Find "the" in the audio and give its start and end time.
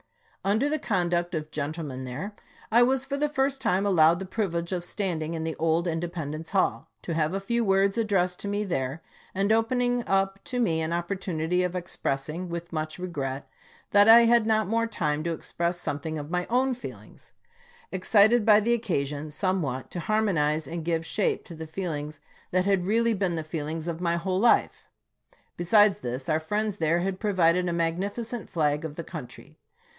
0.67-0.79, 3.17-3.29, 4.17-4.25, 5.43-5.55, 18.59-18.73, 21.55-21.67, 23.35-23.43, 28.95-29.03